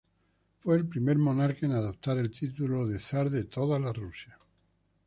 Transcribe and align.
Fue 0.61 0.77
el 0.77 0.87
primer 0.87 1.19
monarca 1.19 1.63
en 1.67 1.73
adoptar 1.73 2.17
el 2.17 2.31
título 2.31 2.87
de 2.87 2.97
"Zar 2.99 3.29
de 3.29 3.43
todas 3.43 3.79
las 3.79 3.95
Rusias". 3.95 4.35